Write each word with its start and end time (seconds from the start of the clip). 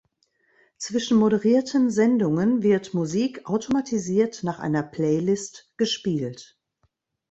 Zwischen 0.79 1.19
moderierten 1.19 1.91
Sendungen 1.91 2.63
wird 2.63 2.95
Musik 2.95 3.45
automatisiert 3.45 4.41
nach 4.41 4.57
einer 4.57 4.81
Playlist 4.81 5.71
gespielt. 5.77 6.59